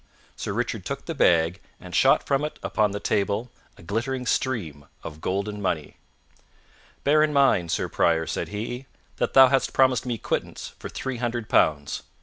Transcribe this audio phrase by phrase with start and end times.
[0.35, 4.85] Sir Richard took the bag and shot from it upon the table a glittering stream
[5.03, 5.97] of golden money.
[7.03, 8.87] "Bear in mind, Sir Prior," said he,
[9.17, 12.01] "that thou hast promised me quittance for three hundred pounds.